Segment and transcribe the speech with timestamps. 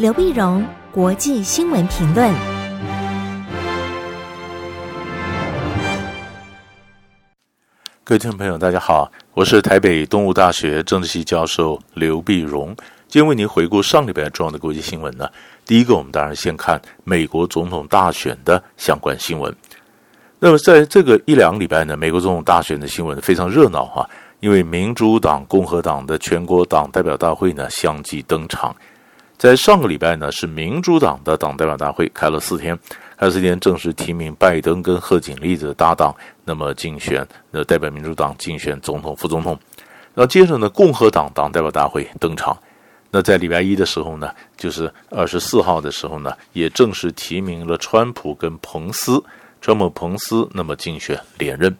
[0.00, 2.32] 刘碧荣，国际新闻评论。
[8.02, 12.74] 各位听众朋友，大家好，我是台北东吴大学政治系教授刘碧荣，
[13.08, 15.28] 今天为您回顾上礼拜重要的国际新闻呢。
[15.66, 19.54] 第一个，我们当然先看美国总统大选的相关新闻。
[20.38, 24.08] 那么，在这个一两个礼拜呢，美国总统大选的新闻非常热闹哈，
[24.40, 28.74] 因为民主党、共和党的全国党代表大会呢相继登场。
[29.40, 32.78] 在上个礼拜呢，是民主党的党代表大会开了四天，
[33.16, 39.58] 开四天正式提名拜登跟贺锦丽的搭档，那么竞选，呃，代表民主党竞选总统、副总统。
[40.12, 42.54] 然后接着呢，共和党党代表大会登场。
[43.10, 49.24] 那在礼拜一的时候呢，就是二十四号的时候呢，也正式提名了川普跟彭斯，
[49.62, 51.74] 川普、彭斯那么竞选连任。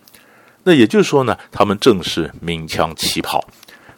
[0.65, 3.47] 那也就是说呢，他们正式鸣枪起跑。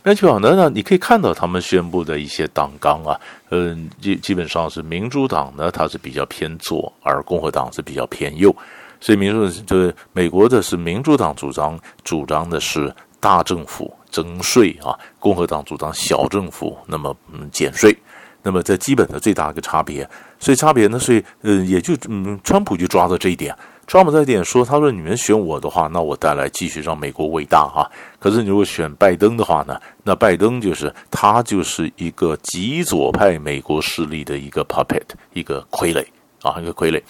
[0.05, 3.19] 那起跑呢，呢，你可以看到他们宣布的一些党纲啊，
[3.51, 8.54] 嗯，基基本上是民主党呢，它是比较偏左，而共和党是比较偏右。
[9.01, 17.96] 所以民主就是美国的是民主党主张主张的是大政府征税啊，共和党主张小政府那么嗯减税。
[18.45, 20.09] 那么这基本的最大的一个差别，
[20.41, 23.57] 所以差别呢，所以呃也就嗯，川普就抓到这一点。
[23.93, 27.87] 川普在点说：“他说你们选我的话，那我带来继续让美国伟大哈。
[28.18, 35.02] 可是你如果选拜登的话呢，那拜登就是他就是一个极左派美国势力的一个 puppet，
[35.35, 36.02] 一个傀儡
[36.40, 37.02] 啊，一个傀儡。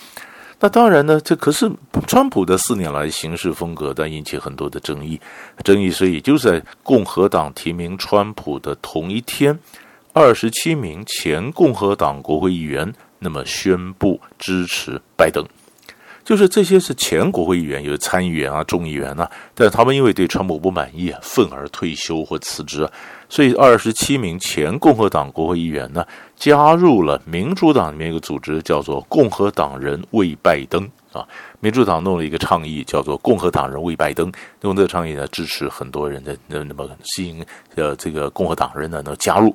[0.58, 1.70] 那当然呢，这可是
[2.08, 5.20] 川普的四年来行事风格，但引起很多的争议。
[5.62, 9.56] 争议所以就在共和党提名川普的同一天，
[10.12, 15.46] 二十七名前共和党国会议员那么宣布支持拜登。”
[16.24, 22.88] 就是这些是前国会议员，有参议员啊、众议员啊，但他们因为对川普不满意啊，愤而退休或辞职，
[23.28, 26.06] 所以二十七名前共和党国会议员呢，
[26.36, 31.26] 加入了民主党里面一个组织，叫做“共和党人为拜登”啊。
[31.60, 34.30] 民主党弄了一个倡议，叫做“共和党人为拜登”，
[34.62, 37.44] 用这个倡议呢，支持很多人的那那么吸引
[37.74, 39.54] 呃这个共和党人呢能加入。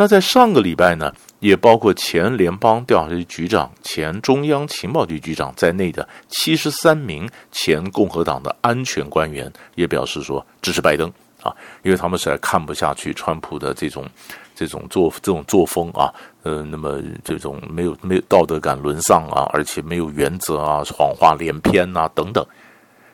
[0.00, 14.06] 那在上个礼拜呢，也包括前联邦调查局局长、前中央情报局局长在内的七十三名前共和党的安全官员也表示说支持拜登啊，因为他们实在看不下去川普的这种
[14.54, 16.14] 这种作这种作风啊，
[16.44, 22.46] 呃，那么这种没有没有道德感沦丧啊，而且没有原则啊，谎话连篇呐等等。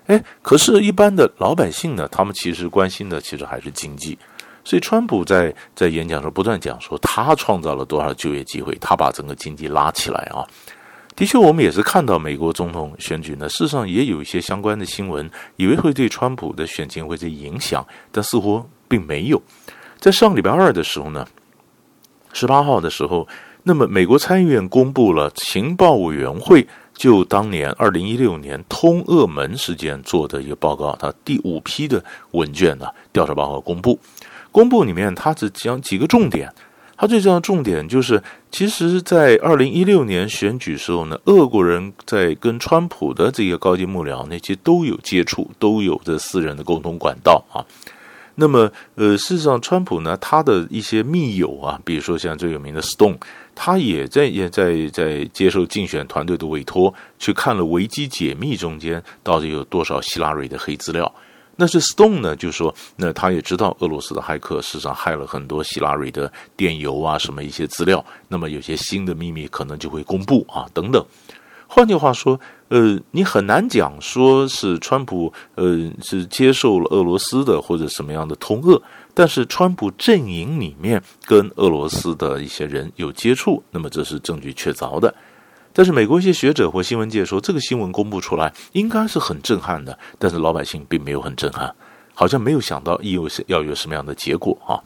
[0.06, 4.18] 哎，可是，一般的老百姓呢，他们其实关心的其实还是经济。
[4.64, 10.42] 所以，川普在在演讲时候不断讲说，他创造了多少就业机会，他把整个经济拉起来啊。
[11.14, 19.40] 的确，我们也是看到美国总统选举呢，事实上也有一些相关的新闻，以为会对川普的选情会有影响，但似乎并没有。
[20.00, 21.24] 在上礼拜二的时候呢，
[22.32, 23.28] 十八号的时候，
[23.62, 33.98] 那么美国参议院公布了情报委员会就当年二零一六年通俄门事件做的一个报告，它第五批的问卷呢调查报告公布。
[34.54, 36.48] 公布里面，他只讲几个重点。
[36.96, 38.22] 他最重要的重点就是，
[38.52, 47.66] 其实，在二零一六年选举时候呢，俄国人在跟川普的这个高级幕僚那些都有接触，都有这私人的沟通管道啊。
[48.36, 53.18] 那么，呃，事实上，川普呢，他的一些密友啊，比如说像最有名的 Stone，
[53.56, 61.12] 他也在也在在接受竞选团队的委托，去看了维基解密中间到底有多少希拉蕊的黑资料。
[61.56, 71.04] 那是 Stone 呢，就说，那他也知道俄罗斯的骇客事实上害了很多希拉蕊的电邮啊，什么一些资料，那么有些新的秘密可能就会公布啊，等等。
[71.66, 72.38] 换句话说，
[72.68, 78.80] 呃，你很难讲说是川普，呃，是接受了俄罗斯的或者什么样的通俄，
[79.12, 85.12] 但是川普阵营里面跟俄罗斯的一些人有接触，那么这是证据确凿的。
[85.76, 91.74] 但是美国一些学者或新闻界说，这个新闻公布出来应该是很震撼的，但是老百姓并没有很震撼，
[92.14, 94.78] 好像没有想到有要有什么样的结果啊。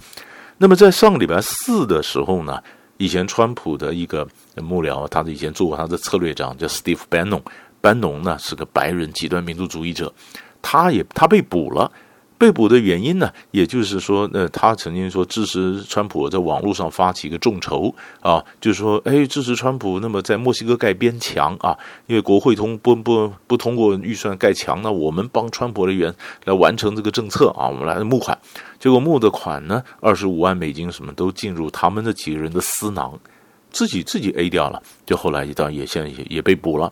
[0.56, 2.58] 那么在上个礼拜四的时候呢，
[2.96, 4.26] 以前川普的一个
[4.56, 7.42] 幕僚，他以前做过他的策略长，叫 Steve Bannon，
[7.82, 10.10] 班农呢是个白人极端民族主义者，
[10.62, 11.92] 他也他被捕了。
[12.38, 21.76] 被捕的原因呢，也就是说，呃，他曾经说支持川普在网络上发起一个众筹啊，就是说，哎，支持川普，那么在墨西哥盖边墙啊，
[22.06, 26.14] 因为国会通不不不通过预算盖墙，那我们帮川普的人
[26.44, 28.38] 来完成这个政策啊，我们来募款。
[28.78, 33.18] 结果募的款呢，二十五万美金什么都进入他们的几个人的私囊，
[33.72, 36.88] 自己自己 A 掉了，就后来当然也现在也被捕了。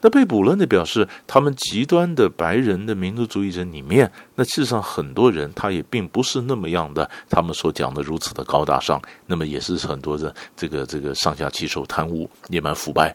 [0.00, 13.14] 那被捕了呢，表示他们极端的白人的民族主义者里面，那事实上很多人他也并不是那么样的，他们所讲的如此的高大上，那么也是很多的这个这个上下其手、贪污、野蛮腐败。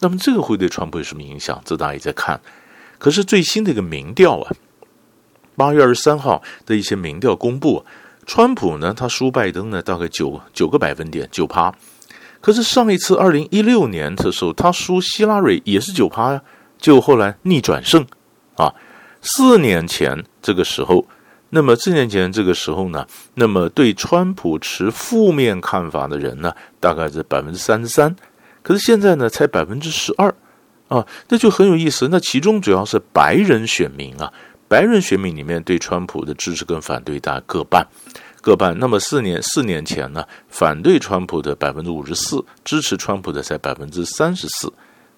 [0.00, 1.62] 那么这个会对川普有什么影响？
[1.64, 2.40] 这大家也在看。
[2.98, 4.52] 可是最新的一个民调啊，
[5.54, 7.84] 八月二十三号的一些民调公布，
[8.26, 11.72] 川普呢他输拜登呢大概九九个百分点，九趴。
[12.46, 16.40] 可是上一次二零一六年的时候，他输希拉蕊也是九趴呀，
[16.78, 18.06] 就后来逆转胜，
[18.54, 18.72] 啊，
[19.20, 21.04] 四年前这个时候，
[21.50, 23.04] 那么四年前这个时候呢，
[23.34, 28.14] 那么对川普持负面看法的人呢，大概是百分之三十三，
[28.62, 30.32] 可是现在呢才百分之十二，
[30.86, 32.06] 啊，那就很有意思。
[32.12, 34.32] 那其中主要是白人选民啊，
[34.68, 37.86] 白人选民里面对川普的支持跟反对大概各半。
[38.42, 38.78] 各半。
[38.78, 44.72] 那么四年四年前呢，反对川普的百分之五十四，支持川普的才百分之三十四，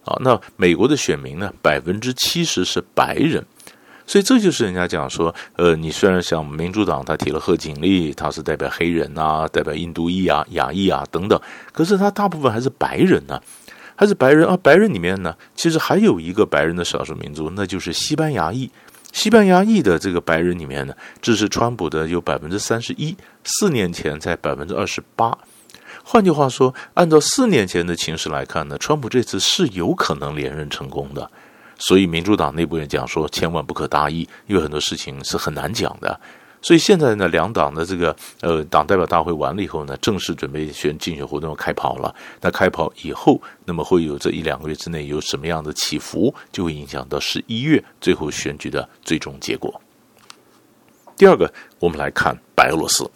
[0.06, 3.44] 啊，那美国的选民呢，百分之七十是白人，
[4.06, 11.38] 所以这就是人家讲说，呃，你虽然像民主党他提了贺锦丽，他是代表黑人啊，代表印度裔啊、亚裔啊等等，
[11.70, 13.38] 可是他大部分还是白人呢、
[13.94, 18.70] 还是白人啊，白人里面呢，其实还有一个白人的少数民族，那就是西班牙裔。
[19.12, 25.36] 西班牙裔的这个白人里面呢，支持川普的有百分之三十一，四年前在百分之二十八。
[26.04, 31.30] 换句话说，按照四年前的情势来看呢，川普这次是有可能连任成功的。
[31.78, 36.18] 所以民主党内部人讲说，千万不可大意，因为很多事情是很难讲的。
[36.60, 42.14] 所以现在呢，两党的这个呃党代表大会完了以后呢，正式准备选竞选活动开跑了。
[42.40, 49.80] 那开跑以后，那么会有这一两个月之内有什么样的起伏，就会影响到十一月最后选举的最终结果。
[51.16, 53.08] 第二个，我们来看白俄罗斯。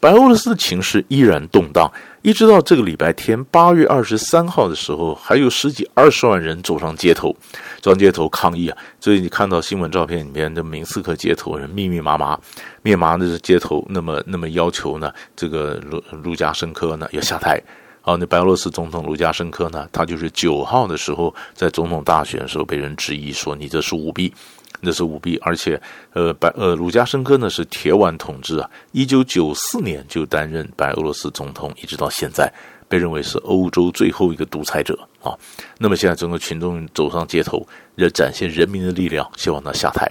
[0.00, 1.90] 白俄罗斯的情势依然动荡，
[2.22, 7.34] 一直到这个礼拜天八月二十三号的时候，还有十几二十万人走上街头，
[7.80, 8.78] 走上街头抗议啊！
[9.00, 12.38] 所以你看到新闻照片里面的明斯克街头人密密麻麻，
[12.82, 17.60] 密麻的街头，那么那么要求呢，这个卢卢加申科呢要下台。
[18.00, 24.32] 好，那白俄罗斯总统卢加申科呢，他就是九号的时候在总统大选的时候被人质疑说你这是舞弊。
[24.80, 25.80] 那是舞弊，而且，
[26.12, 32.52] 呃，白呃卢加申科呢是铁腕统治啊，一九九四年就担任白俄罗斯总统，一直到现在，
[32.88, 35.36] 被认为是欧洲最后一个独裁者啊。
[35.78, 37.66] 那么现在整个群众走上街头，
[37.96, 40.10] 要展现人民的力量，希望他下台。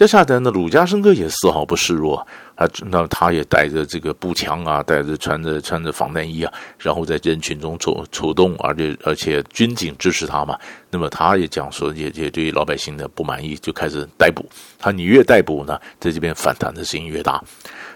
[0.00, 2.26] 接下来呢，卢加申科也丝毫不示弱。
[2.56, 10.58] 他那他也带着这个步枪啊，带着穿着穿着防弹衣啊，然后在人群中走走动，而且而且军警支持他嘛。
[10.88, 14.42] 那么他也讲说，也也对老百姓的不满意，就开始逮捕
[14.78, 14.90] 他。
[14.90, 17.38] 你越逮捕呢，在这边反弹的声音越大，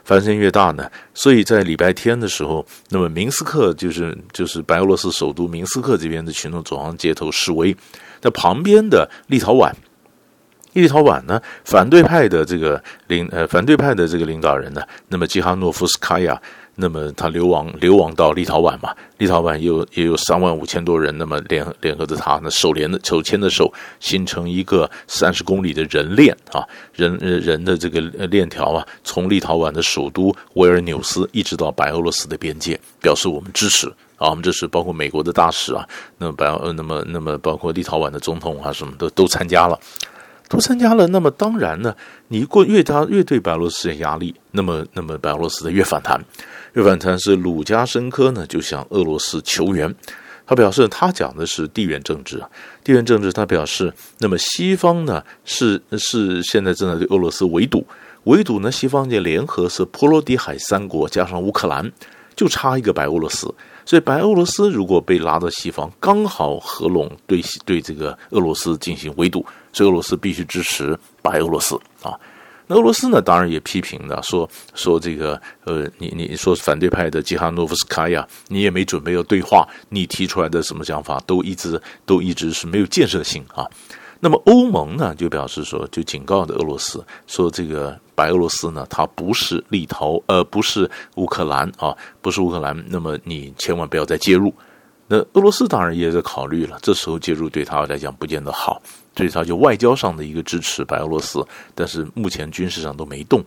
[0.04, 0.90] 反弹越大呢。
[1.14, 7.74] 所以在礼拜天的时候，那么明斯克就是就是白俄罗斯首都明斯克这边的群众走上街头示威，
[8.20, 9.72] 那旁边的立陶宛。
[10.74, 16.40] 立陶宛呢，反对派的这个领呃，反对派的这个领导人呢，那么基哈诺夫斯卡娅，
[16.74, 26.62] 那么他流亡流亡到立陶宛嘛，立陶宛也有也有三万五千多人，那么联联合着他那，手连的手牵着手，形成一个三十公里的人链啊，
[26.92, 33.86] 人人的这个链条啊，从立陶宛的首都维尔纽斯一直到白俄罗斯的边界，表示我们支持
[34.16, 35.88] 啊，我们支持，包括美国的大使啊，
[36.18, 39.78] 那么白呃，那么那么包括立陶宛的总统啊，什么的都参加了。
[40.54, 41.94] 都参加了，那么当然呢，
[42.28, 46.24] 你过越他越对白俄罗斯的压力，那么那么白俄罗斯的越反弹，
[46.74, 49.92] 越反弹是卢加申科呢就向俄罗斯求援，
[50.46, 52.48] 他表示他讲的是地缘政治啊，
[52.84, 57.84] 地缘政治他表示，那么西方呢是是现在正在对俄罗斯围堵，
[58.24, 61.90] 围堵呢西方就联合是波罗的海三国加上乌克兰，
[62.36, 63.52] 就差一个白俄罗斯。
[63.86, 69.44] 所以白俄罗斯如果被拉到西方，刚好合拢对对这个俄罗斯进行围堵，
[69.74, 72.18] 所以俄罗斯必须支持白俄罗斯啊。
[72.66, 83.68] 那俄罗斯呢，当然也批评的说说这个呃，你你说反对派的基哈诺夫斯卡亚，你也没准备要对话，你提出来的什么想法都一直都一直是没有建设性啊。
[84.20, 92.82] 那么欧盟呢，就表示说，就警告的俄罗斯说，这个白俄罗斯呢，它不是立陶，呃，不是乌克兰啊，不是乌克兰。
[92.88, 94.54] 那么你千万不要再介入。
[95.06, 98.80] 那俄罗斯当然也在考虑了，这时候介入对他来讲不见得好，
[99.14, 103.44] 所以他就外交上的一个支持白俄罗斯，但是目前军事上都没动。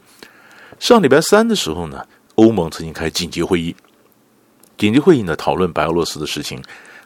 [0.79, 3.75] 上礼拜三的时候呢，欧盟曾经开紧急会议，
[4.77, 6.61] 紧急会议呢讨论白俄罗斯的事情。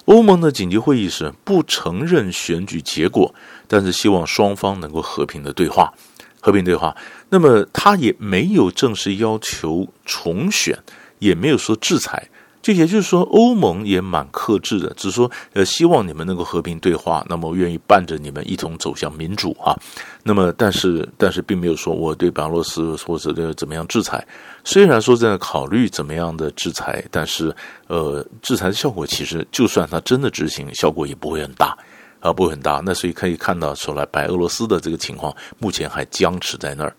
[0.05, 3.34] 欧盟的紧急会议是不承认选举结果，
[3.67, 5.93] 但是希望双方能够和平的对话，
[6.41, 6.93] 和平对话。
[7.29, 10.77] 那么他也没有正式要求重选，
[11.20, 12.27] 也没有说制裁，
[12.62, 19.75] 就也就是说，欧盟也蛮克制的，只是说呃，希望你们能够和平对话，那么愿意伴着你们一同走向民主啊。
[20.24, 24.25] 那么，但是但是并没有说我对白俄罗斯或者怎么样制裁。
[24.63, 27.53] 虽然说在考虑怎么样的制裁，但是
[27.88, 31.75] 呃，制裁的效果其实就算它真的执行，效果也不会很大
[32.20, 32.80] 啊，不会很大。
[32.86, 36.96] 那所以可以看到，说来白俄罗斯的这个情况目前还僵持在那儿。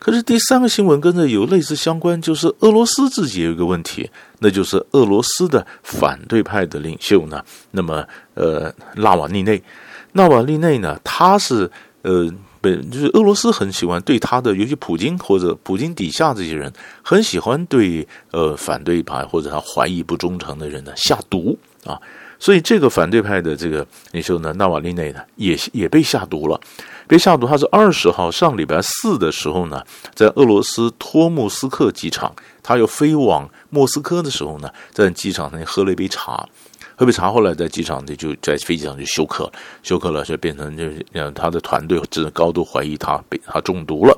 [0.00, 8.02] 可是第三个新闻跟这有类似相关，就是俄罗斯自己有一个问题，那就是俄罗斯的反对派的领袖呢，那么
[8.32, 9.62] 呃，纳瓦利内，
[10.12, 22.00] 纳瓦利内呢，他是呃，本就是俄罗斯很喜欢对他的，尤其普京或者普京底下这些人，很喜欢对呃反对派或者他怀疑不忠诚的人呢下毒啊，
[22.40, 26.58] 所以这个反对派的这个领袖呢，纳瓦利内呢，也也被下毒了。
[27.06, 36.48] 被下毒，他是二十号上礼拜四的时候呢，在俄罗斯托木斯克机场，他要飞往莫斯科的时候呢，在机场那喝了一杯茶，
[36.94, 39.50] 喝杯茶，后来在机场就就在飞机上就休克，
[39.82, 41.04] 休克了就变成就是
[41.34, 44.16] 他的团队真的高度怀疑他被他中毒了，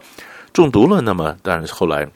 [0.52, 1.00] 中毒了。
[1.00, 2.06] 那么，但是后来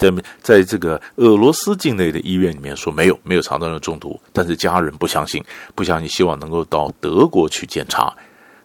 [0.00, 8.12] 在在这个俄罗斯境内的医院里面说没有没有查到了中毒，但是家人不相信，不相信，希望能够到德国去检查。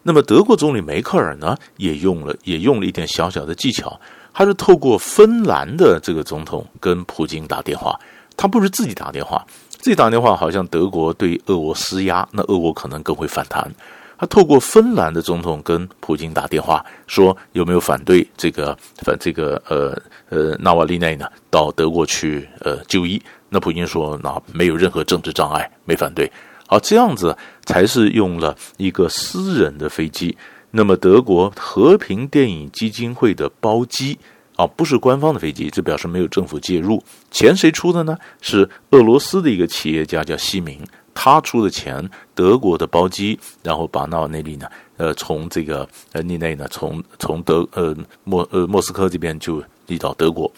[0.02, 4.00] 那么德国总理梅克尔呢，也用了也用了一点小小的技巧，
[4.32, 7.98] 他是透过芬兰的这个总统跟普京打电话，
[8.36, 13.70] 他不是自己打电话，自己打电话好像德国对俄国施压，那俄国可能更会反弹。
[14.18, 19.96] 他透过芬兰的总统跟普京打电话，说有没有反对这个反这个呃
[20.28, 23.20] 呃纳瓦利内呢到德国去呃就医？
[23.48, 26.30] 那普京说那没有任何政治障碍，没反对。
[26.66, 30.36] 好，这样子才是用了一个私人的飞机。
[30.72, 34.18] 那么，德国和平电影基金会的包机
[34.56, 37.02] 啊，不是官方的飞机，这表示没有政府介入。
[37.30, 38.18] 钱谁出的呢？
[38.42, 40.84] 是俄罗斯的一个企业家叫西明，
[41.16, 44.68] 他出的钱，德国的包机，然后把纳瓦内利呢，
[44.98, 50.52] 呃，从这个呃内内呢，从从德呃莫呃莫斯科这边就移到德国。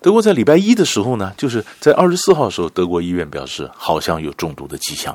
[0.00, 5.14] 德国在礼拜一的时候呢，就是在二十四号的时候，德国医院表示好像有中毒的迹象。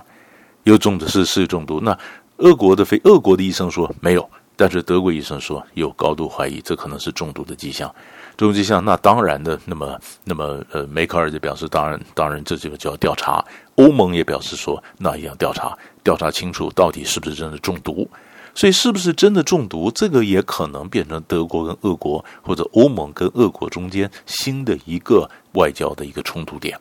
[0.64, 1.98] 有中的是是中毒，那
[2.38, 7.94] 俄国的非俄国的医生说没有，但是德国医生说有高度怀疑，这可能是中毒的迹象。
[8.38, 13.44] 中毒迹象，那当然的，那么那么呃，梅克尔就表示，当然当然，这就就要调查。
[13.76, 18.10] 欧盟也表示说，那也要调查，调查清楚到底是不是真的中毒。
[18.54, 26.78] 所以，是不是真的中毒，这个也可能变成德国跟俄国或者欧盟跟俄国中间新的一个外交的一个冲突点。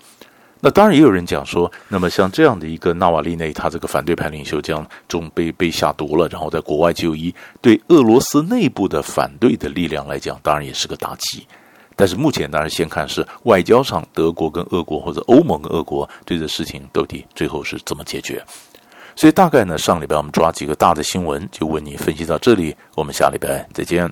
[0.61, 11.47] 那当然也有人讲说，那么像这样的一个纳瓦利内，他这个反对派领袖这样中被被下毒了，然后在国外就医，对俄罗斯内部的反对的力量来讲，当然也是个打击。
[11.97, 18.43] 但是目前当然先看是外交上，德国跟俄国或者欧盟跟俄国对这事情到底最后是怎么解决。
[19.17, 24.11] 所以大概呢，上礼拜我们抓几个大的新闻，就为你分析到这里，我们下礼拜再见。